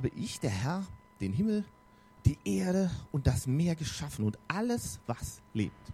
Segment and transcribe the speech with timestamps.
[0.00, 0.86] habe ich, der Herr,
[1.20, 1.62] den Himmel,
[2.24, 5.92] die Erde und das Meer geschaffen und alles, was lebt.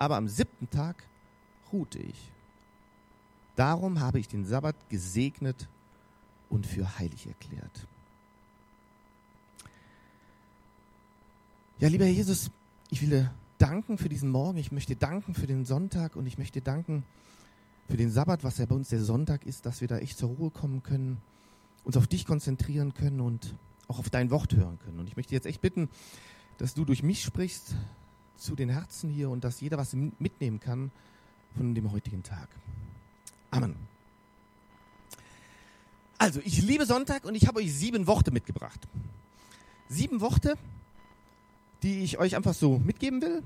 [0.00, 1.04] Aber am siebten Tag
[1.72, 2.32] ruhte ich.
[3.54, 5.68] Darum habe ich den Sabbat gesegnet
[6.50, 7.86] und für heilig erklärt.
[11.78, 12.50] Ja, lieber Herr Jesus,
[12.90, 16.36] ich will dir danken für diesen Morgen, ich möchte danken für den Sonntag und ich
[16.36, 17.04] möchte danken
[17.88, 20.30] für den Sabbat, was ja bei uns der Sonntag ist, dass wir da echt zur
[20.30, 21.22] Ruhe kommen können,
[21.84, 23.54] uns auf dich konzentrieren können und
[23.88, 24.98] auch auf dein Wort hören können.
[24.98, 25.88] Und ich möchte jetzt echt bitten,
[26.58, 27.74] dass du durch mich sprichst
[28.36, 30.90] zu den Herzen hier und dass jeder was mitnehmen kann
[31.56, 32.48] von dem heutigen Tag.
[33.50, 33.76] Amen.
[36.18, 38.80] Also, ich liebe Sonntag und ich habe euch sieben Worte mitgebracht.
[39.88, 40.56] Sieben Worte,
[41.82, 43.42] die ich euch einfach so mitgeben will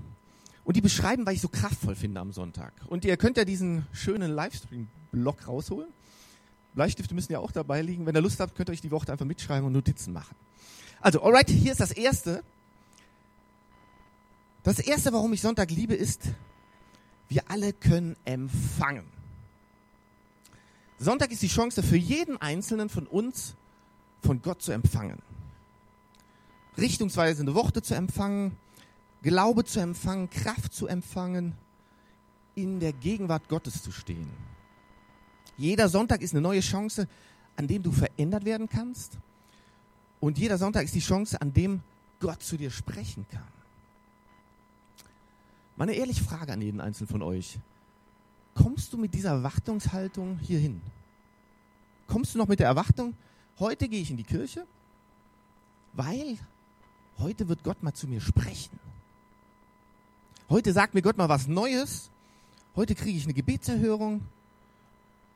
[0.65, 2.73] und die beschreiben, weil ich so kraftvoll finde am Sonntag.
[2.87, 5.89] Und ihr könnt ja diesen schönen Livestream-Blog rausholen.
[6.75, 8.07] Bleistifte müssen ja auch dabei liegen.
[8.07, 10.35] Wenn ihr Lust habt, könnt ihr euch die Worte einfach mitschreiben und Notizen machen.
[11.01, 12.43] Also, alright, hier ist das erste.
[14.63, 16.23] Das erste, warum ich Sonntag liebe, ist,
[17.29, 19.05] wir alle können empfangen.
[20.99, 23.55] Sonntag ist die Chance für jeden Einzelnen von uns,
[24.21, 25.19] von Gott zu empfangen.
[26.77, 28.57] Richtungsweisende Worte zu empfangen,
[29.23, 31.55] Glaube zu empfangen, Kraft zu empfangen,
[32.55, 34.29] in der Gegenwart Gottes zu stehen.
[35.59, 37.09] Jeder Sonntag ist eine neue Chance,
[37.57, 39.19] an dem du verändert werden kannst.
[40.21, 41.81] Und jeder Sonntag ist die Chance, an dem
[42.21, 43.43] Gott zu dir sprechen kann.
[45.77, 47.59] Meine ehrliche Frage an jeden Einzelnen von euch.
[48.55, 50.81] Kommst du mit dieser Erwartungshaltung hier hin?
[52.07, 53.15] Kommst du noch mit der Erwartung,
[53.59, 54.67] heute gehe ich in die Kirche,
[55.93, 56.39] weil
[57.19, 58.79] heute wird Gott mal zu mir sprechen.
[60.49, 62.11] Heute sagt mir Gott mal was Neues.
[62.75, 64.23] Heute kriege ich eine Gebetserhörung.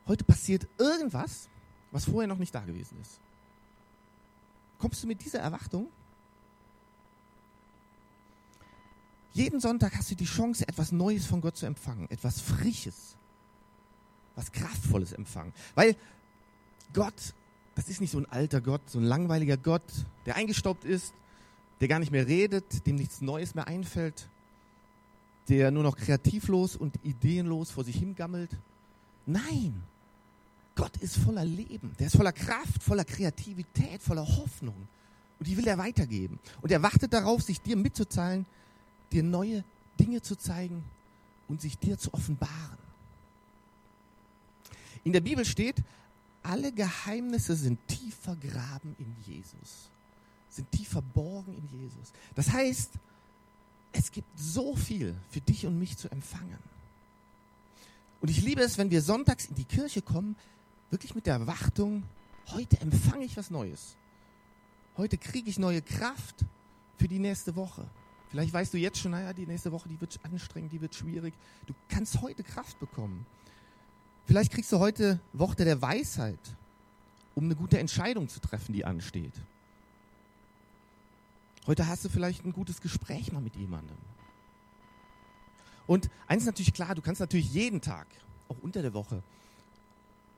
[0.06, 1.48] Heute passiert irgendwas,
[1.90, 3.20] was vorher noch nicht da gewesen ist.
[4.78, 5.88] Kommst du mit dieser Erwartung?
[9.32, 13.16] Jeden Sonntag hast du die Chance, etwas Neues von Gott zu empfangen, etwas Frisches,
[14.34, 15.54] was Kraftvolles empfangen.
[15.74, 15.96] Weil
[16.92, 17.34] Gott,
[17.74, 19.82] das ist nicht so ein alter Gott, so ein langweiliger Gott,
[20.26, 21.14] der eingestaubt ist,
[21.80, 24.28] der gar nicht mehr redet, dem nichts Neues mehr einfällt,
[25.48, 28.50] der nur noch kreativlos und ideenlos vor sich hingammelt.
[29.26, 29.82] Nein,
[30.74, 34.88] Gott ist voller Leben, der ist voller Kraft, voller Kreativität, voller Hoffnung.
[35.38, 36.38] Und die will er weitergeben.
[36.60, 38.46] Und er wartet darauf, sich dir mitzuteilen,
[39.10, 39.64] dir neue
[39.98, 40.84] Dinge zu zeigen
[41.48, 42.78] und sich dir zu offenbaren.
[45.04, 45.76] In der Bibel steht,
[46.42, 49.90] alle Geheimnisse sind tief vergraben in Jesus,
[50.48, 52.12] sind tief verborgen in Jesus.
[52.34, 52.92] Das heißt,
[53.92, 56.58] es gibt so viel für dich und mich zu empfangen.
[58.20, 60.36] Und ich liebe es, wenn wir sonntags in die Kirche kommen,
[60.92, 62.04] wirklich mit der Erwartung,
[62.48, 63.96] heute empfange ich was Neues.
[64.98, 66.44] Heute kriege ich neue Kraft
[66.98, 67.88] für die nächste Woche.
[68.28, 71.32] Vielleicht weißt du jetzt schon, naja, die nächste Woche, die wird anstrengend, die wird schwierig.
[71.66, 73.26] Du kannst heute Kraft bekommen.
[74.26, 76.38] Vielleicht kriegst du heute Worte der Weisheit,
[77.34, 79.34] um eine gute Entscheidung zu treffen, die ansteht.
[81.66, 83.96] Heute hast du vielleicht ein gutes Gespräch mal mit jemandem.
[85.86, 88.06] Und eins ist natürlich klar, du kannst natürlich jeden Tag,
[88.48, 89.22] auch unter der Woche,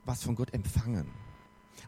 [0.05, 1.07] was von Gott empfangen.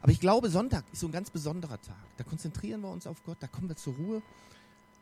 [0.01, 1.95] Aber ich glaube, Sonntag ist so ein ganz besonderer Tag.
[2.17, 4.21] Da konzentrieren wir uns auf Gott, da kommen wir zur Ruhe.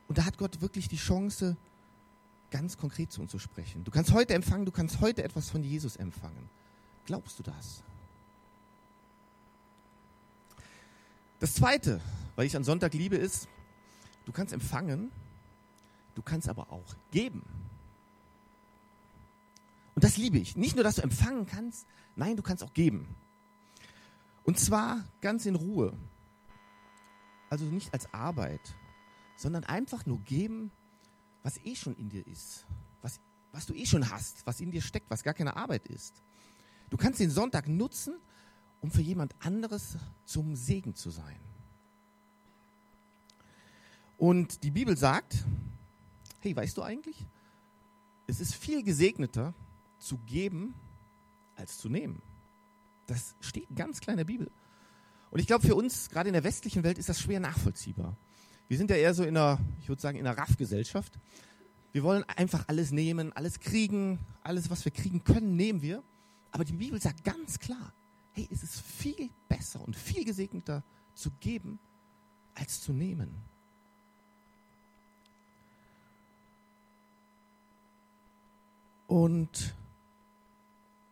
[0.07, 1.57] Und da hat Gott wirklich die Chance,
[2.51, 3.83] ganz konkret zu uns zu sprechen.
[3.83, 6.49] Du kannst heute empfangen, du kannst heute etwas von Jesus empfangen.
[7.05, 7.83] Glaubst du das?
[11.39, 11.99] Das Zweite,
[12.35, 13.47] weil ich an Sonntag liebe, ist,
[14.25, 15.11] du kannst empfangen,
[16.15, 17.43] du kannst aber auch geben.
[19.95, 20.55] Und das liebe ich.
[20.57, 23.15] Nicht nur, dass du empfangen kannst, nein, du kannst auch geben.
[24.43, 25.97] Und zwar ganz in Ruhe.
[27.49, 28.75] Also nicht als Arbeit,
[29.37, 30.71] sondern einfach nur geben,
[31.43, 32.65] was eh schon in dir ist,
[33.01, 33.19] was,
[33.51, 36.21] was du eh schon hast, was in dir steckt, was gar keine Arbeit ist.
[36.89, 38.15] Du kannst den Sonntag nutzen,
[38.81, 41.39] um für jemand anderes zum Segen zu sein.
[44.17, 45.43] Und die Bibel sagt,
[46.39, 47.25] hey, weißt du eigentlich,
[48.27, 49.53] es ist viel gesegneter
[50.05, 50.75] zu geben
[51.55, 52.21] als zu nehmen.
[53.07, 54.49] Das steht ganz klar in der Bibel.
[55.31, 58.15] Und ich glaube, für uns, gerade in der westlichen Welt, ist das schwer nachvollziehbar.
[58.67, 61.13] Wir sind ja eher so in einer, ich würde sagen, in einer Raffgesellschaft.
[61.91, 66.03] Wir wollen einfach alles nehmen, alles kriegen, alles, was wir kriegen können, nehmen wir.
[66.51, 67.93] Aber die Bibel sagt ganz klar,
[68.33, 70.83] hey, es ist viel besser und viel gesegneter
[71.15, 71.79] zu geben,
[72.53, 73.33] als zu nehmen.
[79.07, 79.73] Und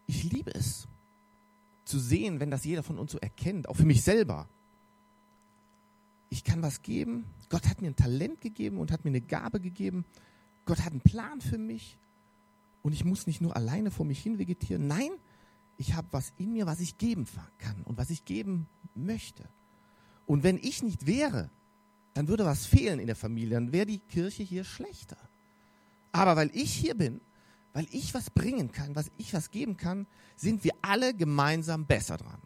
[0.08, 0.88] ich liebe es
[1.86, 4.48] zu sehen, wenn das jeder von uns so erkennt, auch für mich selber.
[6.30, 7.26] ich kann was geben.
[7.50, 10.04] Gott hat mir ein Talent gegeben und hat mir eine Gabe gegeben.
[10.66, 12.00] Gott hat einen Plan für mich.
[12.82, 14.88] Und ich muss nicht nur alleine vor mich hin vegetieren.
[14.88, 15.12] Nein,
[15.78, 17.28] ich habe was in mir, was ich geben
[17.60, 19.48] kann und was ich geben möchte.
[20.26, 21.50] Und wenn ich nicht wäre,
[22.14, 25.18] dann würde was fehlen in der Familie, dann wäre die Kirche hier schlechter.
[26.12, 27.22] Aber weil ich hier bin,
[27.74, 32.18] weil ich was bringen kann, was ich was geben kann, sind wir alle gemeinsam besser
[32.18, 32.40] dran.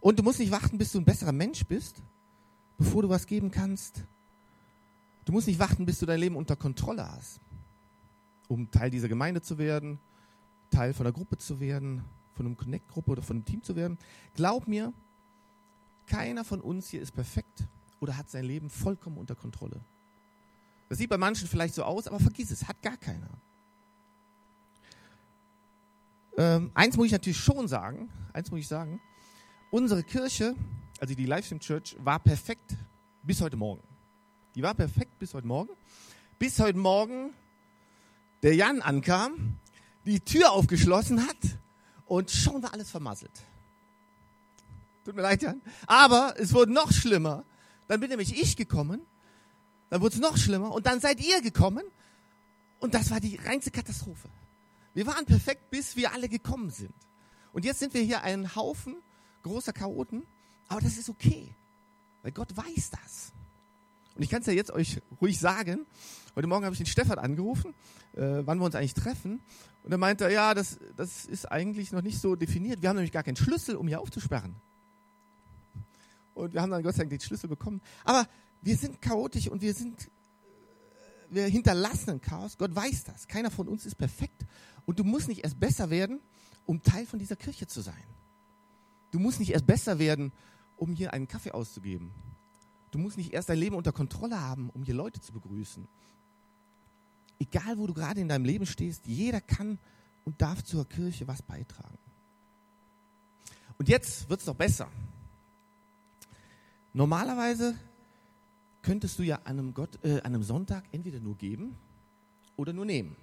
[0.00, 2.02] Und du musst nicht warten, bis du ein besserer Mensch bist,
[2.76, 4.04] bevor du was geben kannst.
[5.24, 7.40] Du musst nicht warten, bis du dein Leben unter Kontrolle hast,
[8.48, 10.00] um Teil dieser Gemeinde zu werden,
[10.70, 12.02] Teil von einer Gruppe zu werden,
[12.34, 13.96] von einer Connect-Gruppe oder von einem Team zu werden.
[14.34, 14.92] Glaub mir,
[16.06, 17.68] keiner von uns hier ist perfekt
[18.00, 19.80] oder hat sein Leben vollkommen unter Kontrolle.
[20.92, 23.30] Das sieht bei manchen vielleicht so aus, aber vergiss es, hat gar keiner.
[26.36, 29.00] Ähm, eins muss ich natürlich schon sagen, eins muss ich sagen,
[29.70, 30.54] unsere Kirche,
[31.00, 32.76] also die Livestream Church, war perfekt
[33.22, 33.82] bis heute Morgen.
[34.54, 35.70] Die war perfekt bis heute Morgen.
[36.38, 37.32] Bis heute Morgen
[38.42, 39.58] der Jan ankam,
[40.04, 41.58] die Tür aufgeschlossen hat
[42.04, 43.40] und schon war alles vermasselt.
[45.06, 45.62] Tut mir leid, Jan.
[45.86, 47.46] Aber es wurde noch schlimmer.
[47.88, 49.00] Dann bin nämlich ich gekommen.
[49.92, 50.72] Dann wurde es noch schlimmer.
[50.72, 51.82] Und dann seid ihr gekommen.
[52.80, 54.26] Und das war die reinste Katastrophe.
[54.94, 56.94] Wir waren perfekt, bis wir alle gekommen sind.
[57.52, 58.96] Und jetzt sind wir hier ein Haufen
[59.42, 60.22] großer Chaoten.
[60.68, 61.54] Aber das ist okay.
[62.22, 63.32] Weil Gott weiß das.
[64.14, 65.84] Und ich kann es ja jetzt euch ruhig sagen.
[66.36, 67.74] Heute Morgen habe ich den Stefan angerufen,
[68.14, 69.40] äh, wann wir uns eigentlich treffen.
[69.84, 72.80] Und er meinte, ja, das, das ist eigentlich noch nicht so definiert.
[72.80, 74.56] Wir haben nämlich gar keinen Schlüssel, um hier aufzusperren.
[76.32, 77.82] Und wir haben dann Gott sei Dank den Schlüssel bekommen.
[78.04, 78.26] Aber
[78.62, 80.10] wir sind chaotisch und wir sind,
[81.30, 82.56] wir hinterlassen ein Chaos.
[82.56, 83.26] Gott weiß das.
[83.26, 84.46] Keiner von uns ist perfekt.
[84.86, 86.20] Und du musst nicht erst besser werden,
[86.64, 88.04] um Teil von dieser Kirche zu sein.
[89.10, 90.32] Du musst nicht erst besser werden,
[90.76, 92.12] um hier einen Kaffee auszugeben.
[92.92, 95.86] Du musst nicht erst dein Leben unter Kontrolle haben, um hier Leute zu begrüßen.
[97.40, 99.78] Egal, wo du gerade in deinem Leben stehst, jeder kann
[100.24, 101.98] und darf zur Kirche was beitragen.
[103.78, 104.88] Und jetzt wird es noch besser.
[106.92, 107.74] Normalerweise
[108.82, 111.76] könntest du ja an einem, Gott, äh, einem Sonntag entweder nur geben
[112.56, 113.16] oder nur nehmen.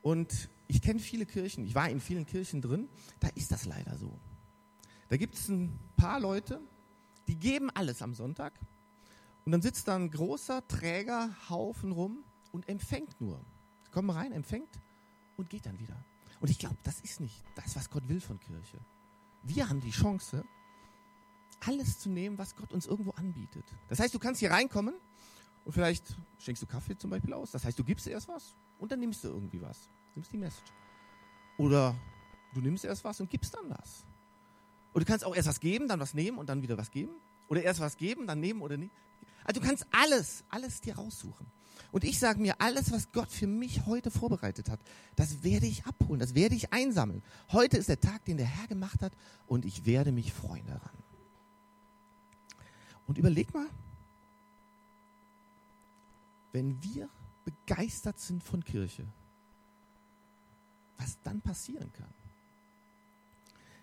[0.00, 2.88] Und ich kenne viele Kirchen, ich war in vielen Kirchen drin,
[3.20, 4.10] da ist das leider so.
[5.08, 6.60] Da gibt es ein paar Leute,
[7.28, 8.54] die geben alles am Sonntag
[9.44, 13.40] und dann sitzt da ein großer Trägerhaufen rum und empfängt nur.
[13.90, 14.80] Kommen rein, empfängt
[15.36, 15.96] und geht dann wieder.
[16.40, 18.78] Und ich glaube, das ist nicht das, was Gott will von Kirche.
[19.42, 20.44] Wir haben die Chance,
[21.66, 23.64] alles zu nehmen, was Gott uns irgendwo anbietet.
[23.88, 24.94] Das heißt, du kannst hier reinkommen
[25.64, 26.04] und vielleicht
[26.38, 27.50] schenkst du Kaffee zum Beispiel aus.
[27.50, 29.88] Das heißt, du gibst erst was und dann nimmst du irgendwie was.
[30.14, 30.72] Nimmst die Message.
[31.58, 31.94] Oder
[32.54, 34.04] du nimmst erst was und gibst dann was.
[34.92, 37.12] Oder du kannst auch erst was geben, dann was nehmen und dann wieder was geben.
[37.48, 38.92] Oder erst was geben, dann nehmen oder nicht.
[39.44, 41.46] Also du kannst alles, alles dir raussuchen.
[41.90, 44.80] Und ich sage mir, alles, was Gott für mich heute vorbereitet hat,
[45.16, 47.22] das werde ich abholen, das werde ich einsammeln.
[47.50, 49.12] Heute ist der Tag, den der Herr gemacht hat
[49.46, 51.01] und ich werde mich freuen daran.
[53.06, 53.66] Und überleg mal,
[56.52, 57.08] wenn wir
[57.44, 59.06] begeistert sind von Kirche,
[60.98, 62.12] was dann passieren kann.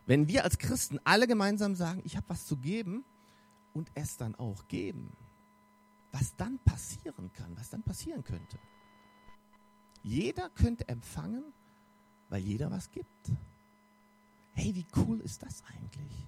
[0.06, 3.04] Wenn wir als Christen alle gemeinsam sagen, ich habe was zu geben
[3.74, 5.12] und es dann auch geben,
[6.12, 8.58] was dann passieren kann, was dann passieren könnte.
[10.01, 11.43] Jeder könnte empfangen,
[12.29, 13.32] weil jeder was gibt.
[14.53, 16.27] Hey, wie cool ist das eigentlich?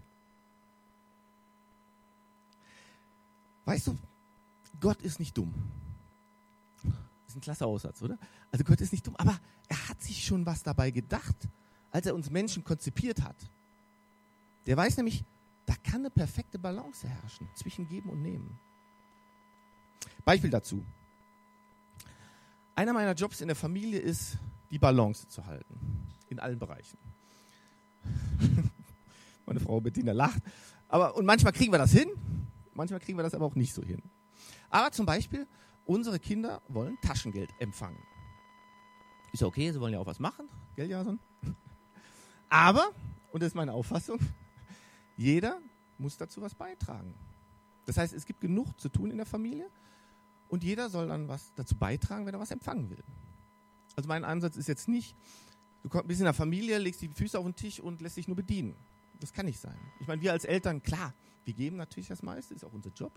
[3.72, 3.98] Weißt du,
[4.82, 5.54] Gott ist nicht dumm.
[7.25, 8.18] Ist ein klasse Aussatz, oder?
[8.51, 11.48] Also Gott ist nicht dumm, aber er hat sich schon was dabei gedacht,
[11.90, 13.38] als er uns Menschen konzipiert hat.
[14.66, 15.24] Der weiß nämlich,
[15.66, 18.60] da kann eine perfekte Balance herrschen zwischen Geben und Nehmen.
[20.25, 20.84] Beispiel dazu.
[22.75, 24.38] Einer meiner Jobs in der Familie ist,
[24.70, 26.10] die Balance zu halten.
[26.28, 26.98] In allen Bereichen.
[29.46, 30.44] Meine Frau Bettina lacht.
[30.90, 32.10] Aber, und manchmal kriegen wir das hin,
[32.74, 34.01] manchmal kriegen wir das aber auch nicht so hin.
[34.70, 35.48] Aber zum Beispiel,
[35.86, 38.01] unsere Kinder wollen Taschengeld empfangen.
[39.34, 41.20] Ist ja okay, sie wollen ja auch was machen, gell, Jason?
[42.50, 42.92] Aber,
[43.32, 44.20] und das ist meine Auffassung,
[45.16, 45.60] jeder
[45.98, 47.13] muss dazu was beitragen.
[47.86, 49.70] Das heißt, es gibt genug zu tun in der Familie
[50.50, 53.04] und jeder soll dann was dazu beitragen, wenn er was empfangen will.
[53.96, 55.16] Also mein Ansatz ist jetzt nicht,
[55.84, 58.36] du bist in der Familie, legst die Füße auf den Tisch und lässt dich nur
[58.36, 58.75] bedienen.
[59.20, 59.78] Das kann nicht sein.
[60.00, 61.13] Ich meine, wir als Eltern, klar,
[61.45, 63.12] wir geben natürlich das meiste, ist auch unser Job.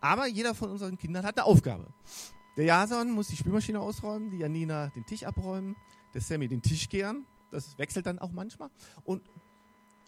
[0.00, 1.86] Aber jeder von unseren Kindern hat eine Aufgabe.
[2.56, 5.76] Der Jason muss die Spülmaschine ausräumen, die Janina den Tisch abräumen,
[6.14, 7.26] der Sammy den Tisch kehren.
[7.50, 8.70] Das wechselt dann auch manchmal.
[9.04, 9.22] Und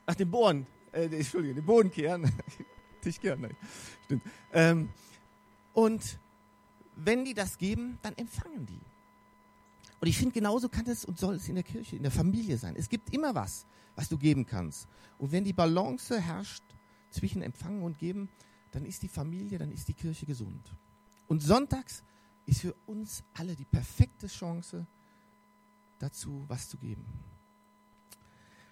[0.07, 2.31] ach, den Bohren, äh, Entschuldigung, den Boden kehren.
[3.03, 3.51] hätte ich gerne.
[4.05, 4.23] Stimmt.
[4.53, 4.89] Ähm,
[5.73, 6.21] und
[6.95, 8.81] wenn die das geben, dann empfangen die.
[10.01, 12.59] Und ich finde, genauso kann es und soll es in der Kirche, in der Familie
[12.59, 12.75] sein.
[12.77, 13.67] Es gibt immer was,
[13.97, 14.87] was du geben kannst.
[15.19, 16.63] Und wenn die Balance herrscht
[17.13, 18.29] zwischen Empfangen und Geben,
[18.73, 20.75] dann ist die Familie, dann ist die Kirche gesund.
[21.29, 22.03] Und sonntags
[22.47, 24.87] ist für uns alle die perfekte Chance
[25.99, 27.05] dazu, was zu geben.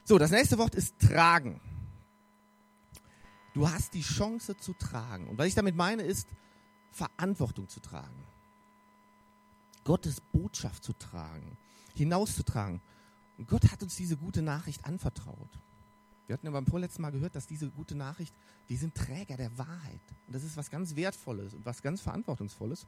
[0.05, 1.61] So, das nächste Wort ist tragen.
[3.55, 5.29] Du hast die Chance zu tragen.
[5.29, 6.29] Und was ich damit meine, ist
[6.91, 8.25] Verantwortung zu tragen.
[9.85, 11.57] Gottes Botschaft zu tragen,
[11.95, 12.81] hinauszutragen.
[13.39, 15.59] Und Gott hat uns diese gute Nachricht anvertraut.
[16.31, 18.33] Wir hatten ja beim vorletzten Mal gehört, dass diese gute Nachricht,
[18.69, 20.01] die sind Träger der Wahrheit.
[20.29, 22.87] Und das ist was ganz Wertvolles und was ganz Verantwortungsvolles.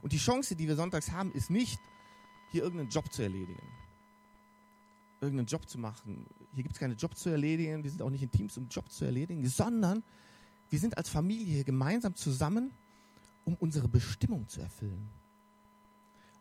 [0.00, 1.80] Und die Chance, die wir sonntags haben, ist nicht,
[2.52, 3.66] hier irgendeinen Job zu erledigen.
[5.20, 6.24] Irgendeinen Job zu machen.
[6.54, 7.82] Hier gibt es keine Job zu erledigen.
[7.82, 10.04] Wir sind auch nicht in Teams, um Job zu erledigen, sondern
[10.70, 12.70] wir sind als Familie gemeinsam zusammen,
[13.44, 15.10] um unsere Bestimmung zu erfüllen.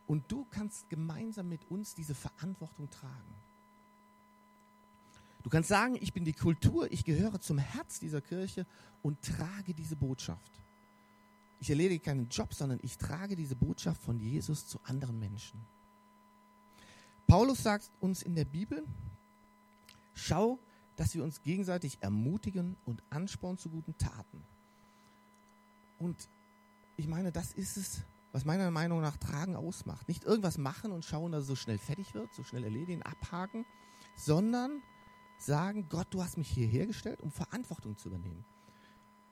[0.06, 3.34] Und du kannst gemeinsam mit uns diese Verantwortung tragen.
[5.44, 8.66] Du kannst sagen, ich bin die Kultur, ich gehöre zum Herz dieser Kirche
[9.02, 10.52] und trage diese Botschaft.
[11.60, 15.60] Ich erledige keinen Job, sondern ich trage diese Botschaft von Jesus zu anderen Menschen.
[17.28, 18.84] Paulus sagt uns in der Bibel,
[20.14, 20.60] schau,
[20.96, 24.44] dass wir uns gegenseitig ermutigen und anspornen zu guten Taten.
[26.00, 26.30] Und
[26.98, 30.08] ich meine, das ist es, was meiner Meinung nach Tragen ausmacht.
[30.08, 33.66] Nicht irgendwas machen und schauen, dass es so schnell fertig wird, so schnell erledigen, abhaken,
[34.16, 34.82] sondern
[35.38, 38.46] sagen, Gott, du hast mich hierher gestellt, um Verantwortung zu übernehmen.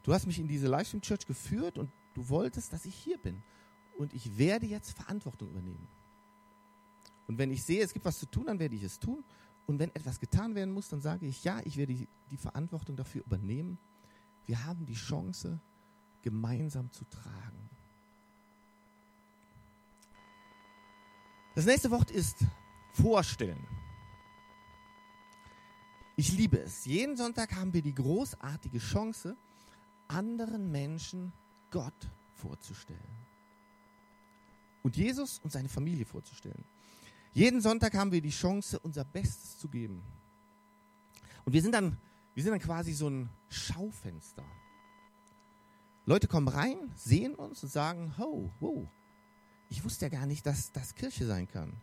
[0.04, 3.42] Du hast mich in diese Livestream Church geführt und du wolltest, dass ich hier bin.
[3.98, 5.88] Und ich werde jetzt Verantwortung übernehmen.
[7.28, 9.24] Und wenn ich sehe, es gibt was zu tun, dann werde ich es tun.
[9.68, 12.96] Und wenn etwas getan werden muss, dann sage ich, ja, ich werde die, die Verantwortung
[12.96, 13.78] dafür übernehmen.
[14.48, 15.60] Wir haben die Chance,
[16.24, 17.70] gemeinsam zu tragen.
[21.56, 22.38] Das nächste Wort ist
[22.94, 23.66] vorstellen.
[26.16, 26.86] Ich liebe es.
[26.86, 29.36] Jeden Sonntag haben wir die großartige Chance,
[30.08, 31.32] anderen Menschen
[31.70, 33.00] Gott vorzustellen.
[34.84, 36.64] Und Jesus und seine Familie vorzustellen.
[37.34, 40.02] Jeden Sonntag haben wir die Chance, unser Bestes zu geben.
[41.46, 41.98] Und wir sind dann,
[42.34, 44.44] wir sind dann quasi so ein Schaufenster.
[46.06, 48.88] Leute kommen rein, sehen uns und sagen, ho, wow,
[49.70, 51.74] ich wusste ja gar nicht, dass das Kirche sein kann.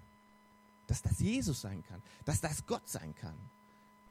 [0.86, 2.02] Dass das Jesus sein kann.
[2.26, 3.38] Dass das Gott sein kann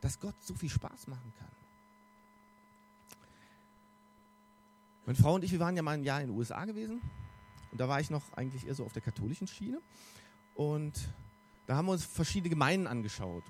[0.01, 1.51] dass Gott so viel Spaß machen kann.
[5.05, 7.01] Meine Frau und ich, wir waren ja mal ein Jahr in den USA gewesen
[7.71, 9.81] und da war ich noch eigentlich eher so auf der katholischen Schiene
[10.55, 11.09] und
[11.65, 13.43] da haben wir uns verschiedene Gemeinden angeschaut.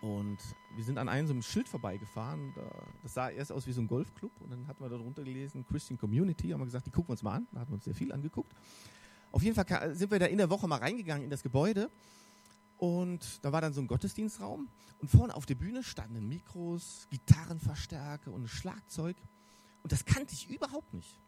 [0.00, 0.38] Und
[0.76, 2.54] wir sind an einem so einem Schild vorbeigefahren.
[3.02, 4.30] Das sah erst aus wie so ein Golfclub.
[4.40, 6.50] Und dann hatten wir darunter gelesen, Christian Community.
[6.50, 7.48] Haben wir gesagt, die gucken wir uns mal an.
[7.52, 8.52] Da hatten wir uns sehr viel angeguckt.
[9.32, 11.90] Auf jeden Fall sind wir da in der Woche mal reingegangen in das Gebäude.
[12.78, 14.68] Und da war dann so ein Gottesdienstraum.
[15.00, 19.16] Und vorne auf der Bühne standen Mikros, Gitarrenverstärker und Schlagzeug.
[19.82, 21.20] Und das kannte ich überhaupt nicht.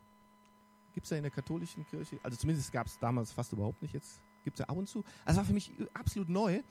[0.93, 3.95] Gibt es ja in der katholischen Kirche, also zumindest gab es damals fast überhaupt nicht,
[3.95, 5.05] jetzt gibt es ja ab und zu.
[5.25, 6.63] Also war für mich absolut neu.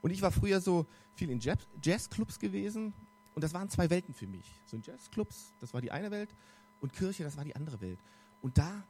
[0.00, 2.92] Und ich war früher so viel in Jazzclubs gewesen.
[3.34, 4.60] Und das waren zwei Welten für mich.
[4.66, 6.34] So in Jazzclubs, das war die eine Welt.
[6.80, 8.00] Und Kirche, das war die andere Welt.
[8.40, 8.84] Und da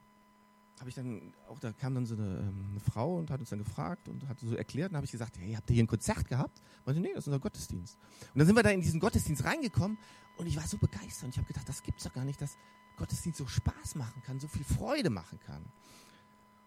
[0.78, 3.50] habe ich dann auch, da kam dann so eine, ähm, eine, Frau und hat uns
[3.50, 4.90] dann gefragt und hat so erklärt.
[4.90, 6.60] Und habe ich gesagt, hey, habt ihr hier ein Konzert gehabt?
[6.84, 7.98] Meinte, nee, das ist unser Gottesdienst.
[8.34, 9.98] Und dann sind wir da in diesen Gottesdienst reingekommen
[10.36, 11.24] und ich war so begeistert.
[11.24, 12.56] Und ich habe gedacht, das gibt's doch gar nicht, dass
[12.96, 15.64] Gottesdienst so Spaß machen kann, so viel Freude machen kann.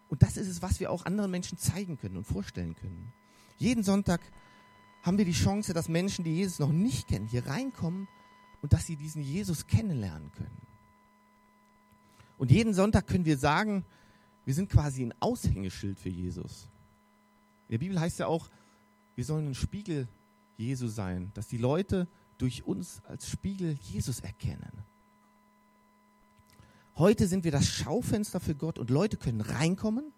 [0.07, 3.11] Und das ist es, was wir auch anderen Menschen zeigen können und vorstellen können.
[3.57, 4.21] Jeden Sonntag
[5.01, 8.07] haben wir die Chance, dass Menschen, die Jesus noch nicht kennen, hier reinkommen
[8.61, 10.74] und dass sie diesen Jesus kennenlernen können.
[12.37, 13.85] Und jeden Sonntag können wir sagen,
[14.45, 16.69] wir sind quasi ein Aushängeschild für Jesus.
[17.67, 18.49] In der Bibel heißt ja auch,
[19.15, 20.07] wir sollen ein Spiegel
[20.57, 24.71] Jesu sein, dass die Leute durch uns als Spiegel Jesus erkennen.
[26.97, 30.13] Heute sind wir das Schaufenster für Gott und Leute können reinkommen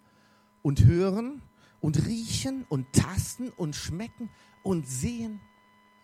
[0.62, 1.42] und hören
[1.80, 4.30] und riechen und tasten und schmecken
[4.64, 5.40] und sehen,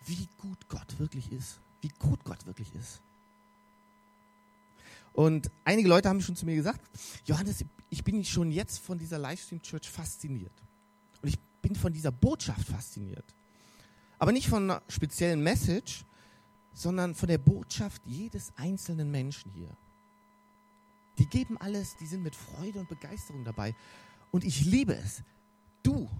[0.06, 3.02] wie gut Gott wirklich ist, wie gut Gott wirklich ist.
[5.14, 6.80] Und einige Leute haben schon zu mir gesagt,
[7.24, 10.52] Johannes, ich bin schon jetzt von dieser Livestream Church fasziniert.
[11.22, 13.24] Und ich bin von dieser Botschaft fasziniert.
[14.18, 16.04] Aber nicht von einer speziellen Message,
[16.72, 19.70] sondern von der Botschaft jedes einzelnen Menschen hier.
[21.18, 23.72] Die geben alles, die sind mit Freude und Begeisterung dabei.
[24.32, 25.22] Und ich liebe es.
[25.84, 26.10] Du,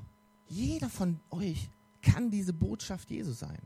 [0.46, 1.68] jeder von euch
[2.00, 3.58] kann diese Botschaft Jesu sein.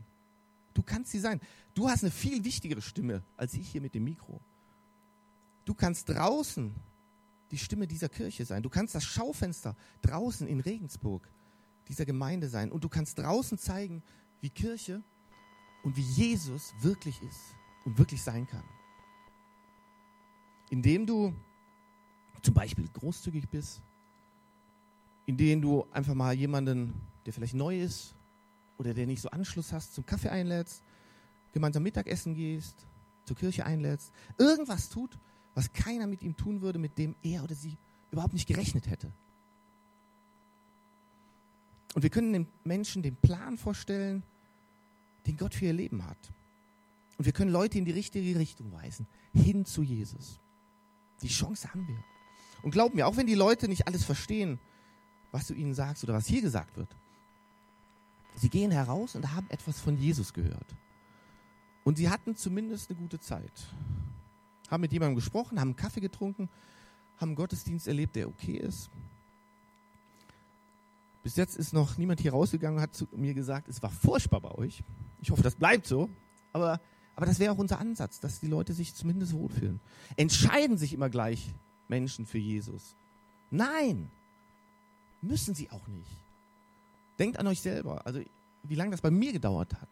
[0.73, 1.39] Du kannst sie sein.
[1.75, 4.41] Du hast eine viel wichtigere Stimme als ich hier mit dem Mikro.
[5.69, 6.75] Du kannst draußen
[7.51, 8.63] die Stimme dieser Kirche sein.
[8.63, 11.29] Du kannst das Schaufenster draußen in Regensburg
[11.89, 12.73] dieser Gemeinde sein.
[12.73, 14.03] Und du kannst draußen zeigen,
[14.41, 15.03] wie Kirche
[15.83, 18.65] und wie Jesus wirklich ist und wirklich sein kann.
[20.71, 21.35] Indem du
[22.41, 23.83] zum Beispiel großzügig bist,
[25.27, 26.95] indem du einfach mal jemanden,
[27.27, 28.15] der vielleicht neu ist
[28.79, 30.83] oder der nicht so Anschluss hast, zum Kaffee einlädst,
[31.53, 32.87] gemeinsam Mittagessen gehst,
[33.27, 35.19] zur Kirche einlädst, irgendwas tut,
[35.59, 37.77] was keiner mit ihm tun würde, mit dem er oder sie
[38.13, 39.11] überhaupt nicht gerechnet hätte.
[41.97, 44.23] Und wir können den Menschen den Plan vorstellen,
[45.27, 46.33] den Gott für ihr Leben hat.
[47.17, 50.39] Und wir können Leute in die richtige Richtung weisen, hin zu Jesus.
[51.23, 52.05] Die Chance haben wir.
[52.63, 54.61] Und glaub mir, auch wenn die Leute nicht alles verstehen,
[55.33, 56.95] was du ihnen sagst oder was hier gesagt wird,
[58.37, 60.77] sie gehen heraus und haben etwas von Jesus gehört.
[61.83, 63.75] Und sie hatten zumindest eine gute Zeit.
[64.71, 66.49] Haben mit jemandem gesprochen, haben einen Kaffee getrunken,
[67.19, 68.91] haben einen Gottesdienst erlebt, der okay ist.
[71.23, 74.41] Bis jetzt ist noch niemand hier rausgegangen und hat zu mir gesagt, es war furchtbar
[74.41, 74.83] bei euch.
[75.21, 76.09] Ich hoffe, das bleibt so.
[76.53, 76.81] Aber,
[77.17, 79.81] aber das wäre auch unser Ansatz, dass die Leute sich zumindest wohlfühlen.
[80.17, 81.53] Entscheiden sich immer gleich
[81.89, 82.95] Menschen für Jesus.
[83.51, 84.11] Nein,
[85.23, 86.11] müssen sie auch nicht.
[87.19, 88.21] Denkt an euch selber, also
[88.63, 89.89] wie lange das bei mir gedauert hat.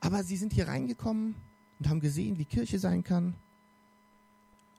[0.00, 1.36] Aber sie sind hier reingekommen
[1.78, 3.34] und haben gesehen, wie Kirche sein kann.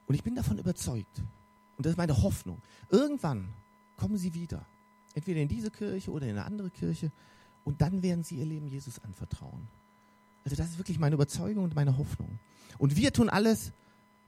[0.07, 1.21] Und ich bin davon überzeugt,
[1.77, 3.49] und das ist meine Hoffnung, irgendwann
[3.97, 4.65] kommen sie wieder.
[5.15, 7.11] Entweder in diese Kirche oder in eine andere Kirche.
[7.65, 9.67] Und dann werden sie ihr Leben Jesus anvertrauen.
[10.43, 12.39] Also das ist wirklich meine Überzeugung und meine Hoffnung.
[12.77, 13.71] Und wir tun alles,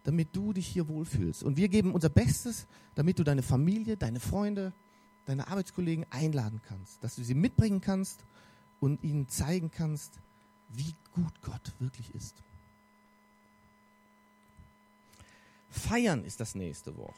[0.04, 1.44] damit du dich hier wohlfühlst.
[1.44, 4.72] Und wir geben unser Bestes, damit du deine Familie, deine Freunde,
[5.26, 8.24] deine Arbeitskollegen einladen kannst, dass du sie mitbringen kannst
[8.80, 10.20] und ihnen zeigen kannst,
[10.70, 12.36] wie gut Gott wirklich ist.
[15.75, 17.15] Feiern ist das nächste Wort.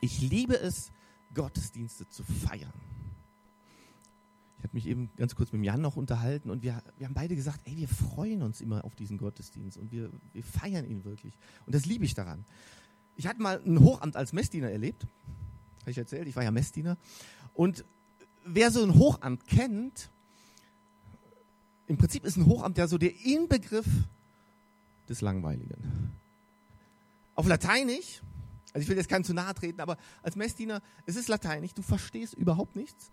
[0.00, 0.92] Ich liebe es,
[1.34, 2.72] Gottesdienste zu feiern.
[4.58, 7.36] Ich habe mich eben ganz kurz mit Jan noch unterhalten und wir, wir haben beide
[7.36, 11.34] gesagt, ey, wir freuen uns immer auf diesen Gottesdienst und wir, wir feiern ihn wirklich.
[11.66, 12.44] Und das liebe ich daran.
[13.16, 15.06] Ich hatte mal ein Hochamt als Messdiener erlebt.
[15.82, 16.96] Habe ich erzählt, ich war ja Messdiener.
[17.54, 17.84] Und
[18.44, 20.10] wer so ein Hochamt kennt,
[21.86, 23.86] im Prinzip ist ein Hochamt ja so der Inbegriff
[25.08, 26.12] des Langweiligen.
[27.38, 28.20] Auf Lateinisch
[28.72, 31.82] also ich will jetzt keinem zu nahe treten, aber als Messdiener, es ist lateinisch, du
[31.82, 33.10] verstehst überhaupt nichts.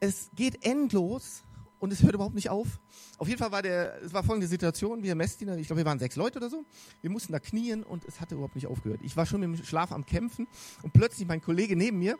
[0.00, 1.44] Es geht endlos
[1.78, 2.80] und es hört überhaupt nicht auf.
[3.18, 5.98] Auf jeden Fall war der, es war folgende Situation, wir Messdiener, ich glaube, wir waren
[5.98, 6.64] sechs Leute oder so,
[7.02, 9.00] wir mussten da knien und es hatte überhaupt nicht aufgehört.
[9.02, 10.48] Ich war schon dem Schlaf am Kämpfen
[10.82, 12.16] und plötzlich mein Kollege neben mir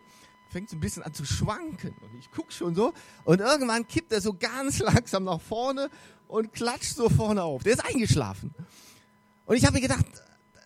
[0.51, 2.93] fängt so ein bisschen an zu schwanken und ich gucke schon so
[3.25, 5.89] und irgendwann kippt er so ganz langsam nach vorne
[6.29, 7.63] und klatscht so vorne auf.
[7.63, 8.55] Der ist eingeschlafen.
[9.47, 10.07] Und ich habe mir gedacht,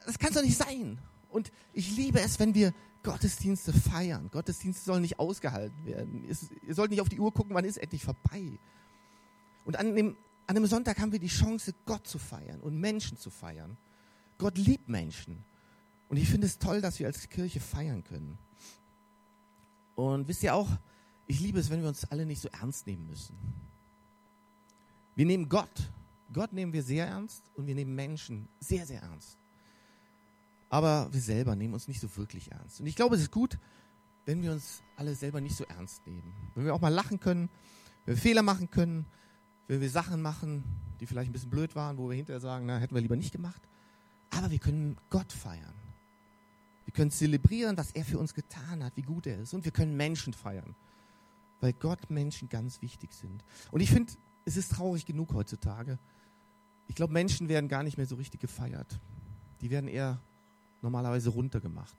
[0.07, 0.99] das kann doch nicht sein.
[1.29, 4.31] Und ich liebe es, wenn wir Gottesdienste feiern.
[4.33, 6.25] Gottesdienste sollen nicht ausgehalten werden.
[6.25, 8.59] ihr sollt nicht auf die Uhr gucken, wann ist endlich vorbei.
[9.65, 10.17] Und an dem,
[10.47, 13.77] an einem Sonntag haben wir die Chance, Gott zu feiern und Menschen zu feiern.
[14.39, 15.45] Gott liebt Menschen.
[16.09, 18.39] Und ich finde es toll, dass wir als Kirche feiern können.
[19.97, 20.69] Und wisst ihr auch,
[21.27, 23.37] ich liebe es, wenn wir uns alle nicht so ernst nehmen müssen.
[25.17, 25.91] Wir nehmen Gott,
[26.33, 29.39] Gott nehmen wir sehr ernst und wir nehmen Menschen sehr, sehr ernst
[30.69, 32.81] aber wir selber nehmen uns nicht so wirklich ernst.
[32.81, 33.59] Und ich glaube, es ist gut,
[34.25, 36.35] wenn wir uns alle selber nicht so ernst nehmen.
[36.55, 37.49] Wenn wir auch mal lachen können,
[38.05, 39.07] wenn wir Fehler machen können,
[39.69, 40.65] wenn wir Sachen machen,
[41.01, 43.33] die vielleicht ein bisschen blöd waren, wo wir hinterher sagen, na, hätten wir lieber nicht
[43.33, 43.63] gemacht.
[44.31, 45.75] Aber wir können Gott feiern.
[46.85, 49.55] Wir können zelebrieren, was er für uns getan hat, wie gut er ist.
[49.55, 50.75] Und wir können Menschen feiern,
[51.61, 53.45] weil Gott Menschen ganz wichtig sind.
[53.71, 54.13] Und ich finde,
[54.45, 55.99] es ist traurig genug heutzutage.
[56.87, 59.01] Ich glaube, Menschen werden gar nicht mehr so richtig gefeiert.
[59.61, 60.21] Die werden eher
[60.87, 61.97] normalerweise runtergemacht.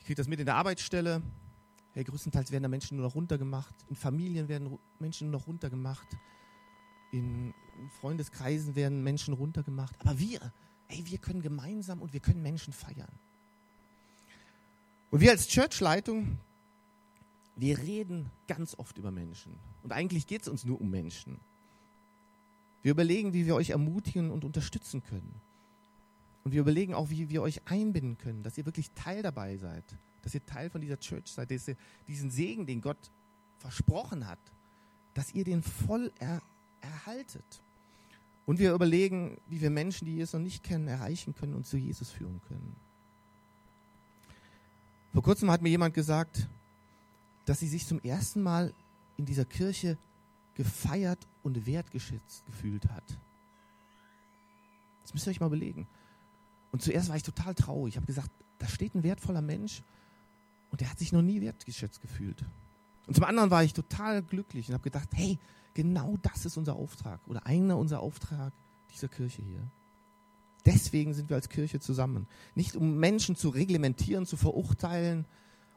[0.00, 1.22] Ich kriege das mit in der Arbeitsstelle.
[1.92, 3.74] Hey, größtenteils werden da Menschen nur noch runtergemacht.
[3.88, 6.08] In Familien werden Menschen nur noch runtergemacht.
[7.12, 7.54] In
[8.00, 9.94] Freundeskreisen werden Menschen runtergemacht.
[10.00, 10.52] Aber wir,
[10.88, 13.12] hey, wir können gemeinsam und wir können Menschen feiern.
[15.12, 16.38] Und wir als Churchleitung,
[17.54, 19.52] wir reden ganz oft über Menschen.
[19.84, 21.38] Und eigentlich geht es uns nur um Menschen.
[22.82, 25.40] Wir überlegen, wie wir euch ermutigen und unterstützen können.
[26.44, 29.84] Und wir überlegen auch, wie wir euch einbinden können, dass ihr wirklich Teil dabei seid,
[30.22, 31.76] dass ihr Teil von dieser Church seid, dass ihr
[32.06, 33.10] diesen Segen, den Gott
[33.58, 34.38] versprochen hat,
[35.14, 36.42] dass ihr den voll er
[36.82, 37.62] erhaltet.
[38.46, 41.78] Und wir überlegen, wie wir Menschen, die Jesus noch nicht kennen, erreichen können und zu
[41.78, 42.76] Jesus führen können.
[45.14, 46.46] Vor kurzem hat mir jemand gesagt,
[47.46, 48.74] dass sie sich zum ersten Mal
[49.16, 49.96] in dieser Kirche
[50.56, 53.04] gefeiert und wertgeschätzt gefühlt hat.
[55.02, 55.86] Das müsst ihr euch mal belegen.
[56.74, 57.92] Und zuerst war ich total traurig.
[57.92, 59.84] Ich habe gesagt, da steht ein wertvoller Mensch
[60.72, 62.44] und der hat sich noch nie wertgeschätzt gefühlt.
[63.06, 65.38] Und zum anderen war ich total glücklich und habe gedacht, hey,
[65.74, 68.52] genau das ist unser Auftrag oder einer unser Auftrag
[68.92, 69.60] dieser Kirche hier.
[70.66, 72.26] Deswegen sind wir als Kirche zusammen.
[72.56, 75.26] Nicht um Menschen zu reglementieren, zu verurteilen,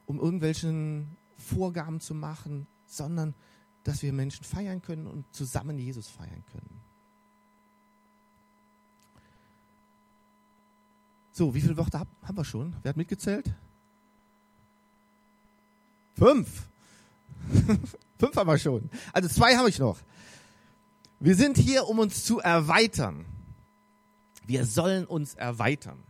[0.04, 3.36] um irgendwelchen Vorgaben zu machen, sondern
[3.84, 6.87] dass wir Menschen feiern können und zusammen Jesus feiern können.
[11.38, 12.74] So, wie viele Worte haben wir schon?
[12.82, 13.54] Wer hat mitgezählt?
[16.16, 16.68] Fünf.
[18.18, 18.90] Fünf haben wir schon.
[19.12, 20.00] Also zwei habe ich noch.
[21.20, 23.24] Wir sind hier, um uns zu erweitern.
[24.48, 26.02] Wir sollen uns erweitern.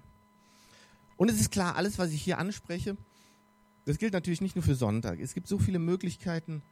[1.18, 2.96] Und es ist klar, alles, was ich hier anspreche,
[3.84, 5.20] das gilt natürlich nicht nur für Sonntag.
[5.20, 6.62] Es gibt so viele Möglichkeiten,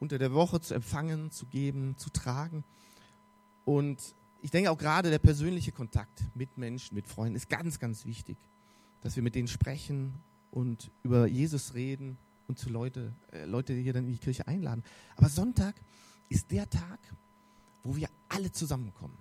[0.00, 2.64] unter der Woche zu empfangen, zu geben, zu tragen.
[3.66, 3.98] Und
[4.42, 8.36] ich denke auch gerade der persönliche Kontakt mit Menschen, mit Freunden ist ganz, ganz wichtig,
[9.02, 10.14] dass wir mit denen sprechen
[10.50, 12.16] und über Jesus reden
[12.48, 14.82] und zu Leute, äh, Leute hier dann in die Kirche einladen.
[15.16, 15.74] Aber Sonntag
[16.28, 16.98] ist der Tag,
[17.82, 19.16] wo wir alle zusammenkommen.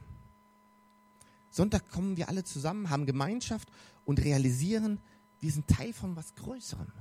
[1.50, 3.70] Sonntag kommen wir alle zusammen, haben Gemeinschaft
[4.06, 5.00] und realisieren,
[5.40, 6.92] wir sind Teil von was Größerem.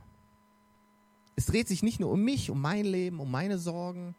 [1.37, 4.14] Es dreht sich nicht nur um mich, um mein Leben, um meine Sorgen.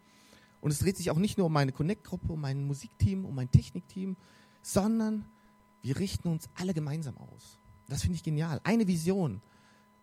[0.66, 3.52] Und es dreht sich auch nicht nur um meine Connect-Gruppe, um mein Musikteam, um mein
[3.52, 4.18] Technikteam,
[4.64, 5.24] sondern
[5.84, 7.60] wir richten uns alle gemeinsam aus.
[7.88, 8.60] Das finde ich genial.
[8.64, 9.44] Eine Vision.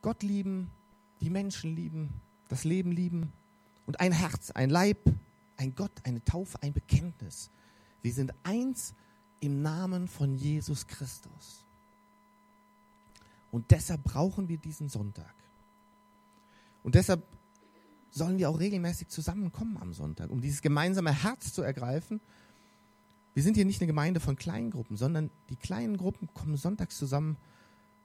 [0.02, 0.70] Gott lieben,
[1.20, 2.10] die Menschen lieben,
[2.48, 3.32] das Leben lieben
[3.86, 4.98] und ein Herz, ein Leib,
[5.56, 7.50] ein Gott, eine Taufe, ein Bekenntnis.
[8.02, 8.94] Wir sind eins
[9.40, 11.64] im Namen von Jesus Christus.
[13.50, 15.34] Und deshalb brauchen wir diesen Sonntag.
[16.84, 17.24] Und deshalb
[18.12, 22.20] sollen wir auch regelmäßig zusammenkommen am Sonntag, um dieses gemeinsame Herz zu ergreifen.
[23.34, 26.98] Wir sind hier nicht eine Gemeinde von kleinen Gruppen, sondern die kleinen Gruppen kommen sonntags
[26.98, 27.38] zusammen,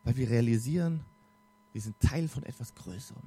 [0.05, 1.03] weil wir realisieren,
[1.73, 3.21] wir sind Teil von etwas Größerem.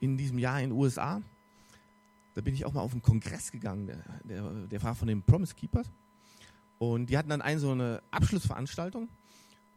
[0.00, 1.20] In diesem Jahr in den USA,
[2.34, 5.22] da bin ich auch mal auf einen Kongress gegangen, der, der, der war von den
[5.22, 5.90] Promise Keepers.
[6.78, 9.08] Und die hatten dann eine so eine Abschlussveranstaltung.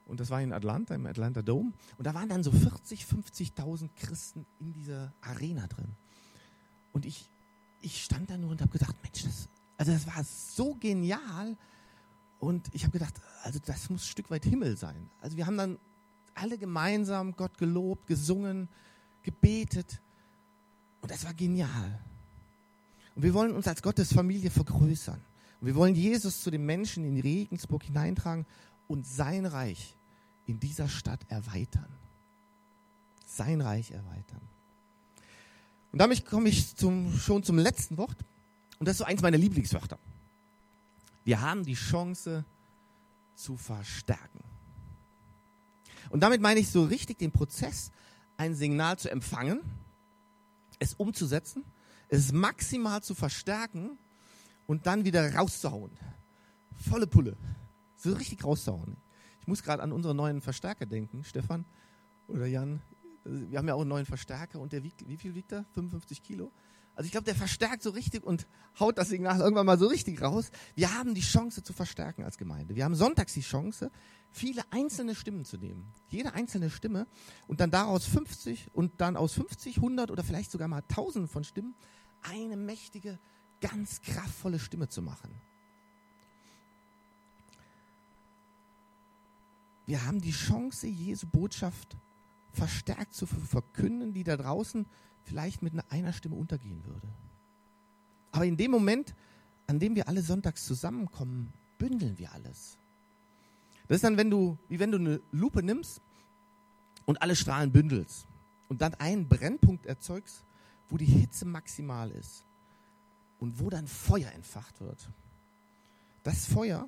[0.06, 1.72] Und das war in Atlanta, im Atlanta Dome.
[1.98, 5.88] Und da waren dann so 40, 50.000 Christen in dieser Arena drin.
[6.92, 7.30] Und ich,
[7.82, 11.56] ich stand da nur und habe gedacht, Mensch, das, also das war so genial.
[12.40, 15.10] Und ich habe gedacht, also das muss ein Stück weit Himmel sein.
[15.22, 15.78] Also wir haben dann
[16.34, 18.68] alle gemeinsam Gott gelobt, gesungen,
[19.24, 20.02] gebetet.
[21.02, 22.00] Und das war genial.
[23.16, 25.22] Und wir wollen uns als Gottes Familie vergrößern.
[25.60, 28.46] Und wir wollen Jesus zu den Menschen in Regensburg hineintragen
[28.92, 29.96] und sein Reich
[30.48, 31.88] in dieser Stadt erweitern.
[33.26, 34.42] Sein Reich erweitern.
[35.94, 38.18] Und damit komme ich zum, schon zum letzten Wort.
[38.80, 39.98] Und das ist so eins meiner Lieblingswörter.
[41.24, 42.44] Wir haben die Chance
[43.36, 44.44] zu verstärken.
[46.10, 47.92] Und damit meine ich so richtig den Prozess,
[48.36, 49.62] ein Signal zu empfangen,
[50.80, 51.64] es umzusetzen,
[52.10, 53.98] es maximal zu verstärken
[54.68, 55.92] und dann wieder rauszuhauen.
[56.76, 57.38] Volle Pulle.
[58.02, 58.98] So richtig rauszuhauen.
[59.42, 61.66] Ich muss gerade an unseren neuen Verstärker denken, Stefan
[62.28, 62.82] oder Jan.
[63.24, 65.66] Wir haben ja auch einen neuen Verstärker und der wiegt, wie viel wiegt er?
[65.74, 66.52] 55 Kilo.
[66.96, 68.48] Also ich glaube, der verstärkt so richtig und
[68.80, 70.50] haut das Signal irgendwann mal so richtig raus.
[70.74, 72.76] Wir haben die Chance zu verstärken als Gemeinde.
[72.76, 73.92] Wir haben sonntags die Chance,
[74.32, 75.94] viele einzelne Stimmen zu nehmen.
[76.10, 77.06] Jede einzelne Stimme
[77.48, 81.44] und dann daraus 50 und dann aus 50, 100 oder vielleicht sogar mal 1000 von
[81.44, 81.76] Stimmen
[82.24, 83.20] eine mächtige,
[83.62, 85.40] ganz kraftvolle Stimme zu machen.
[89.92, 91.98] Wir haben die Chance, Jesu Botschaft
[92.54, 94.86] verstärkt zu verkünden, die da draußen
[95.26, 97.10] vielleicht mit einer Stimme untergehen würde.
[98.32, 99.14] Aber in dem Moment,
[99.68, 102.78] an dem wir alle sonntags zusammenkommen, bündeln wir alles.
[103.90, 106.00] Das ist dann, wenn du, wie wenn du eine Lupe nimmst
[107.06, 108.28] und alle Strahlen bündelst
[108.70, 110.46] und dann einen Brennpunkt erzeugst,
[110.88, 112.46] wo die Hitze maximal ist
[113.42, 115.10] und wo dann Feuer entfacht wird.
[116.24, 116.88] Das Feuer,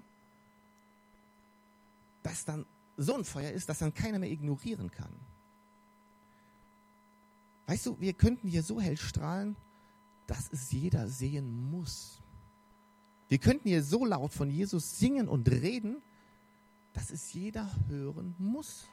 [2.21, 2.65] das dann
[2.97, 5.13] so ein Feuer ist, dass dann keiner mehr ignorieren kann.
[7.65, 9.55] Weißt du, wir könnten hier so hell strahlen,
[10.27, 12.21] dass es jeder sehen muss.
[13.29, 16.01] Wir könnten hier so laut von Jesus singen und reden,
[16.93, 18.85] dass es jeder hören muss.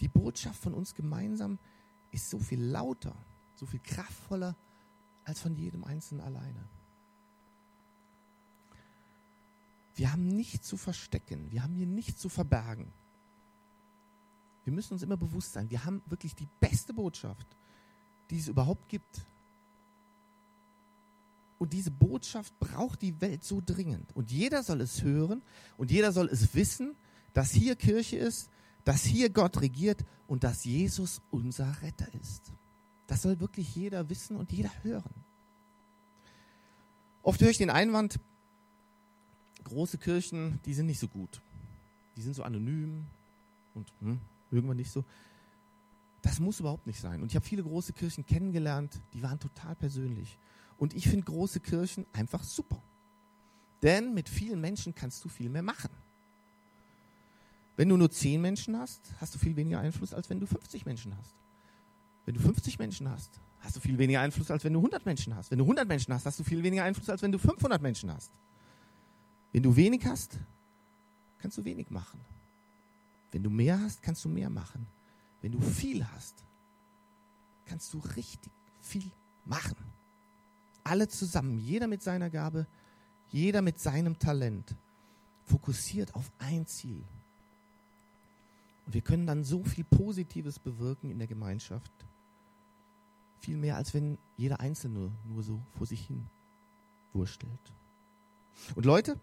[0.00, 1.58] Die Botschaft von uns gemeinsam
[2.10, 3.14] ist so viel lauter,
[3.54, 4.56] so viel kraftvoller
[5.24, 6.68] als von jedem Einzelnen alleine.
[9.96, 12.92] Wir haben nichts zu verstecken, wir haben hier nichts zu verbergen.
[14.64, 17.46] Wir müssen uns immer bewusst sein, wir haben wirklich die beste Botschaft,
[18.30, 19.22] die es überhaupt gibt.
[21.58, 24.16] Und diese Botschaft braucht die Welt so dringend.
[24.16, 25.42] Und jeder soll es hören
[25.76, 26.94] und jeder soll es wissen,
[27.34, 28.48] dass hier Kirche ist,
[28.84, 32.52] dass hier Gott regiert und dass Jesus unser Retter ist.
[33.06, 35.12] Das soll wirklich jeder wissen und jeder hören.
[37.22, 38.18] Oft höre ich den Einwand,
[39.64, 41.40] große Kirchen, die sind nicht so gut.
[42.16, 43.06] Die sind so anonym
[43.74, 44.18] und hm,
[44.50, 45.04] irgendwann nicht so.
[46.22, 47.22] Das muss überhaupt nicht sein.
[47.22, 50.36] Und ich habe viele große Kirchen kennengelernt, die waren total persönlich.
[50.76, 52.82] Und ich finde große Kirchen einfach super.
[53.82, 55.90] Denn mit vielen Menschen kannst du viel mehr machen.
[57.76, 60.84] Wenn du nur 10 Menschen hast, hast du viel weniger Einfluss, als wenn du 50
[60.84, 61.34] Menschen hast.
[62.26, 65.34] Wenn du 50 Menschen hast, hast du viel weniger Einfluss, als wenn du 100 Menschen
[65.34, 65.50] hast.
[65.50, 68.12] Wenn du 100 Menschen hast, hast du viel weniger Einfluss, als wenn du 500 Menschen
[68.12, 68.30] hast.
[69.52, 70.38] Wenn du wenig hast,
[71.38, 72.20] kannst du wenig machen.
[73.32, 74.86] Wenn du mehr hast, kannst du mehr machen.
[75.42, 76.44] Wenn du viel hast,
[77.66, 79.10] kannst du richtig viel
[79.44, 79.76] machen.
[80.84, 82.66] Alle zusammen, jeder mit seiner Gabe,
[83.30, 84.74] jeder mit seinem Talent,
[85.44, 87.04] fokussiert auf ein Ziel.
[88.86, 91.92] Und wir können dann so viel Positives bewirken in der Gemeinschaft.
[93.40, 96.26] Viel mehr, als wenn jeder Einzelne nur so vor sich hin
[97.12, 97.72] wurstelt.
[98.74, 99.18] Und Leute,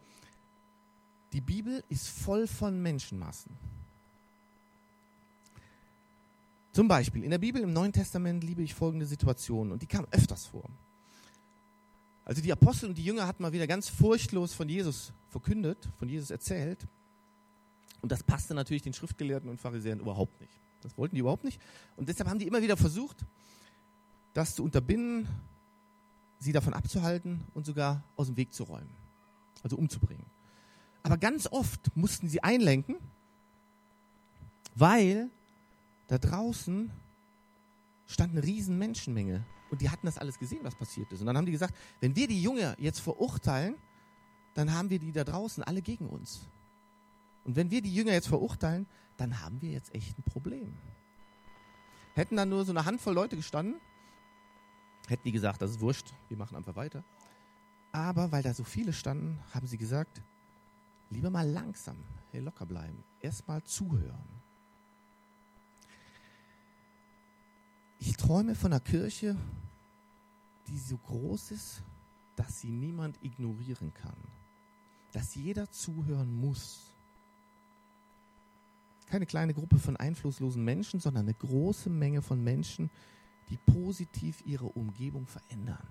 [1.33, 3.51] die Bibel ist voll von Menschenmassen.
[6.71, 10.05] Zum Beispiel in der Bibel im Neuen Testament liebe ich folgende Situation und die kam
[10.11, 10.69] öfters vor.
[12.23, 16.09] Also die Apostel und die Jünger hatten mal wieder ganz furchtlos von Jesus verkündet, von
[16.09, 16.85] Jesus erzählt.
[18.01, 20.51] Und das passte natürlich den Schriftgelehrten und Pharisäern überhaupt nicht.
[20.81, 21.59] Das wollten die überhaupt nicht.
[21.95, 23.25] Und deshalb haben die immer wieder versucht,
[24.33, 25.27] das zu unterbinden,
[26.39, 29.06] sie davon abzuhalten und sogar aus dem Weg zu räumen.
[29.67, 30.25] Also umzubringen.
[31.03, 32.95] Aber ganz oft mussten sie einlenken,
[34.75, 35.29] weil
[36.07, 36.89] da draußen
[38.05, 41.19] stand eine riesen Menschenmenge und die hatten das alles gesehen, was passiert ist.
[41.19, 43.75] Und dann haben die gesagt, wenn wir die Jünger jetzt verurteilen,
[44.53, 46.47] dann haben wir die da draußen alle gegen uns.
[47.43, 50.73] Und wenn wir die Jünger jetzt verurteilen, dann haben wir jetzt echt ein Problem.
[52.15, 53.81] Hätten dann nur so eine Handvoll Leute gestanden,
[55.09, 57.03] hätten die gesagt, das ist wurscht, wir machen einfach weiter.
[57.91, 60.21] Aber weil da so viele standen, haben sie gesagt,
[61.09, 61.97] lieber mal langsam,
[62.31, 64.37] hey, locker bleiben, erstmal zuhören.
[67.99, 69.35] Ich träume von einer Kirche,
[70.67, 71.81] die so groß ist,
[72.35, 74.17] dass sie niemand ignorieren kann.
[75.11, 76.91] Dass jeder zuhören muss.
[79.07, 82.89] Keine kleine Gruppe von einflusslosen Menschen, sondern eine große Menge von Menschen,
[83.49, 85.87] die positiv ihre Umgebung verändern.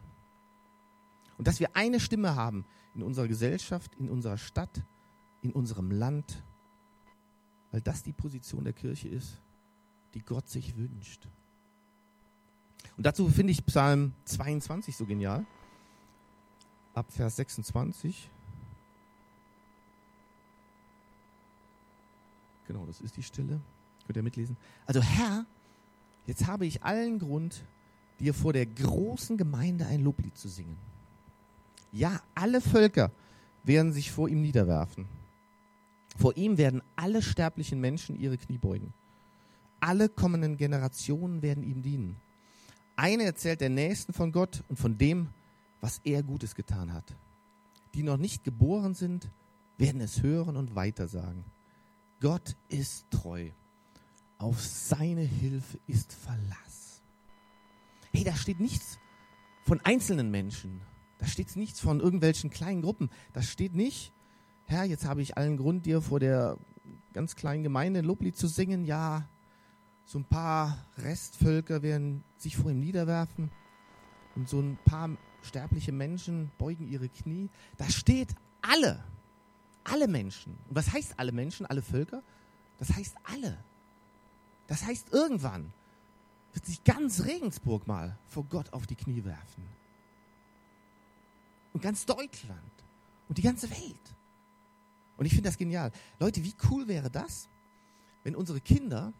[1.38, 4.82] Und dass wir eine Stimme haben in unserer Gesellschaft, in unserer Stadt,
[5.42, 6.42] in unserem Land,
[7.70, 9.40] weil das die Position der Kirche ist,
[10.14, 11.28] die Gott sich wünscht.
[12.96, 15.44] Und dazu finde ich Psalm 22 so genial.
[16.94, 18.30] Ab Vers 26.
[22.66, 23.60] Genau, das ist die Stille.
[24.06, 24.56] Könnt ihr mitlesen?
[24.86, 25.44] Also Herr,
[26.26, 27.64] jetzt habe ich allen Grund,
[28.18, 30.76] dir vor der großen Gemeinde ein Loblied zu singen.
[31.92, 33.10] Ja, alle Völker
[33.64, 35.06] werden sich vor ihm niederwerfen.
[36.16, 38.94] Vor ihm werden alle sterblichen Menschen ihre Knie beugen.
[39.80, 42.16] Alle kommenden Generationen werden ihm dienen.
[42.96, 45.28] Eine erzählt der Nächsten von Gott und von dem,
[45.80, 47.14] was er Gutes getan hat.
[47.94, 49.30] Die noch nicht geboren sind,
[49.76, 51.44] werden es hören und weitersagen.
[52.20, 53.50] Gott ist treu.
[54.38, 57.02] Auf seine Hilfe ist Verlass.
[58.12, 58.98] Hey, da steht nichts
[59.64, 60.80] von einzelnen Menschen.
[61.18, 63.10] Da steht nichts von irgendwelchen kleinen Gruppen.
[63.32, 64.12] Da steht nicht,
[64.64, 66.58] Herr, jetzt habe ich allen Grund, dir vor der
[67.12, 68.84] ganz kleinen Gemeinde ein Loblied zu singen.
[68.84, 69.28] Ja,
[70.04, 73.50] so ein paar Restvölker werden sich vor ihm niederwerfen
[74.34, 75.10] und so ein paar
[75.42, 77.48] sterbliche Menschen beugen ihre Knie.
[77.76, 79.02] Da steht alle,
[79.84, 80.56] alle Menschen.
[80.68, 82.22] Und was heißt alle Menschen, alle Völker?
[82.78, 83.58] Das heißt alle.
[84.66, 85.72] Das heißt irgendwann
[86.52, 89.64] wird sich ganz Regensburg mal vor Gott auf die Knie werfen.
[91.76, 92.72] Und ganz Deutschland
[93.28, 94.16] und die ganze Welt.
[95.18, 95.92] Und ich finde das genial.
[96.18, 97.50] Leute, wie cool wäre das,
[98.24, 99.12] wenn unsere Kinder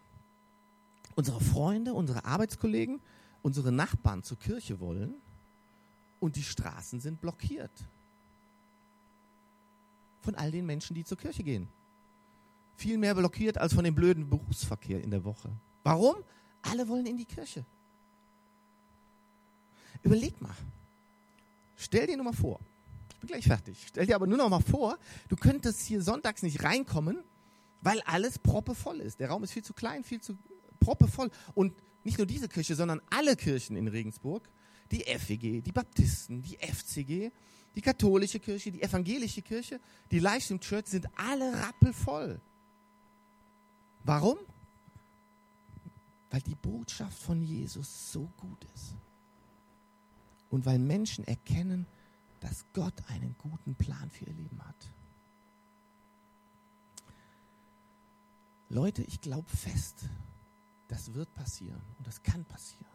[1.13, 2.99] unsere Freunde, unsere Arbeitskollegen,
[3.43, 5.13] unsere Nachbarn zur Kirche wollen
[6.19, 7.71] und die Straßen sind blockiert.
[10.21, 11.67] Von all den Menschen, die zur Kirche gehen.
[12.75, 15.51] Viel mehr blockiert als von dem blöden Berufsverkehr in der Woche.
[15.83, 16.15] Warum?
[16.63, 17.63] Alle wollen in die Kirche.
[20.01, 20.55] Überleg mal.
[21.77, 22.59] Stell dir nur mal vor.
[23.13, 23.85] Ich bin gleich fertig.
[23.87, 24.97] Stell dir aber nur noch mal vor,
[25.29, 27.23] du könntest hier sonntags nicht reinkommen,
[27.81, 29.19] weil alles proppevoll ist.
[29.19, 30.37] Der Raum ist viel zu klein, viel zu
[30.79, 31.29] proppevoll.
[31.53, 34.49] Und nicht nur diese Kirche, sondern alle Kirchen in Regensburg,
[34.91, 37.31] die FEG, die Baptisten, die FCG,
[37.75, 42.41] die katholische Kirche, die evangelische Kirche, die Livestream Church sind alle rappelvoll.
[44.03, 44.37] Warum?
[46.31, 48.95] Weil die Botschaft von Jesus so gut ist.
[50.49, 51.85] Und weil Menschen erkennen,
[52.39, 54.75] dass Gott einen guten Plan für ihr Leben hat.
[58.69, 60.05] Leute, ich glaube fest,
[60.87, 62.85] das wird passieren und das kann passieren.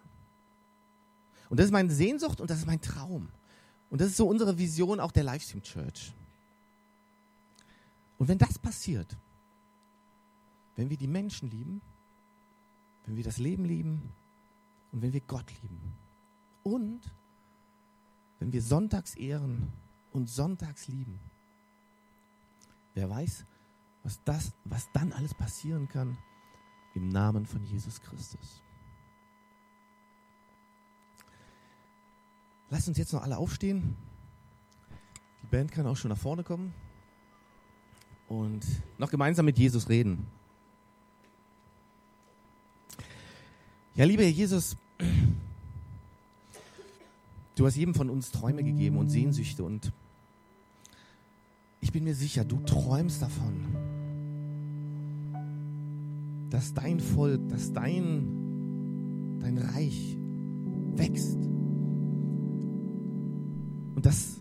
[1.49, 3.29] Und das ist meine Sehnsucht und das ist mein Traum.
[3.91, 6.15] Und das ist so unsere Vision auch der Livestream Church.
[8.19, 9.17] Und wenn das passiert,
[10.77, 11.83] wenn wir die Menschen lieben,
[13.05, 14.01] wenn wir das Leben lieben
[14.93, 15.93] und wenn wir Gott lieben
[16.62, 17.01] und
[18.43, 19.73] wenn wir sonntags ehren
[20.13, 21.21] und sonntags lieben,
[22.93, 23.45] wer weiß,
[24.03, 26.19] was, das, was dann alles passieren kann
[26.97, 28.61] im Namen von Jesus Christus.
[32.69, 33.97] Lasst uns jetzt noch alle aufstehen.
[35.45, 36.75] Die Band kann auch schon nach vorne kommen
[38.27, 38.67] und
[38.99, 40.27] noch gemeinsam mit Jesus reden.
[43.95, 44.77] Ja, lieber Herr Jesus,
[47.55, 49.93] du hast jedem von uns Träume gegeben und Sehnsüchte und
[51.81, 53.67] ich bin mir sicher, du träumst davon,
[56.49, 60.17] dass dein Volk, dass dein, dein Reich
[60.95, 61.38] wächst
[63.97, 64.41] und dass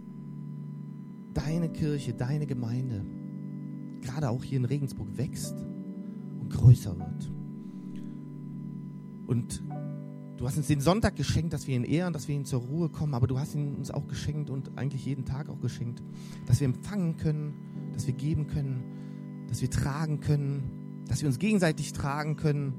[1.34, 3.06] deine Kirche, deine Gemeinde,
[4.02, 5.56] gerade auch hier in Regensburg, wächst
[6.40, 7.32] und größer wird.
[9.28, 9.64] Und
[10.42, 12.90] du hast uns den Sonntag geschenkt, dass wir ihn ehren, dass wir ihn zur Ruhe
[12.90, 16.02] kommen, aber du hast ihn uns auch geschenkt und eigentlich jeden Tag auch geschenkt,
[16.48, 17.54] dass wir empfangen können,
[17.94, 18.84] dass wir geben können,
[19.48, 20.64] dass wir tragen können,
[21.08, 22.74] dass wir uns gegenseitig tragen können,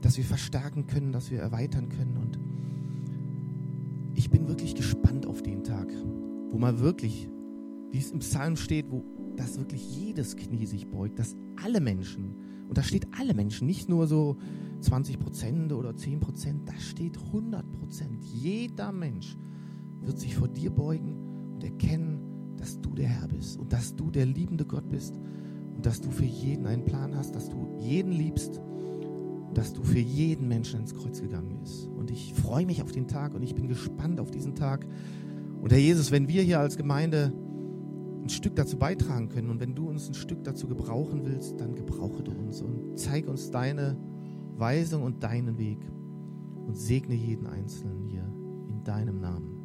[0.00, 2.16] dass wir verstärken können, dass wir erweitern können.
[2.18, 2.38] Und
[4.14, 5.88] ich bin wirklich gespannt auf den Tag,
[6.52, 7.28] wo mal wirklich,
[7.90, 9.04] wie es im Psalm steht, wo
[9.36, 12.36] das wirklich jedes Knie sich beugt, dass alle Menschen,
[12.68, 14.36] und da steht alle Menschen, nicht nur so
[14.80, 18.22] 20 Prozent oder 10 Prozent, da steht 100 Prozent.
[18.22, 19.36] Jeder Mensch
[20.00, 24.10] wird sich vor dir beugen und erkennen, dass du der Herr bist und dass du
[24.10, 25.18] der liebende Gott bist
[25.74, 28.60] und dass du für jeden einen Plan hast, dass du jeden liebst
[29.56, 31.88] dass du für jeden Menschen ins Kreuz gegangen bist.
[31.88, 34.86] Und ich freue mich auf den Tag und ich bin gespannt auf diesen Tag.
[35.62, 37.32] Und Herr Jesus, wenn wir hier als Gemeinde
[38.22, 41.74] ein Stück dazu beitragen können und wenn du uns ein Stück dazu gebrauchen willst, dann
[41.74, 43.96] gebrauche du uns und zeig uns deine
[44.58, 45.80] Weisung und deinen Weg
[46.66, 48.24] und segne jeden Einzelnen hier
[48.68, 49.46] in deinem Namen.
[49.48, 49.55] Amen.